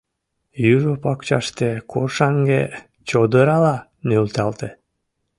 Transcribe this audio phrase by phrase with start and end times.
[0.73, 2.61] Южо пакчаште коршаҥге
[3.09, 3.75] чодырала
[4.07, 4.69] нӧлталте.